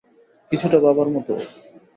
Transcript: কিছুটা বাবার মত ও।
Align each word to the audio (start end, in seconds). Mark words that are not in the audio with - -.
কিছুটা 0.51 0.77
বাবার 0.85 1.07
মত 1.09 1.27
ও। 1.33 1.37